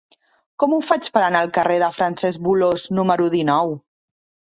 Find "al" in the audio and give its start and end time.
1.45-1.53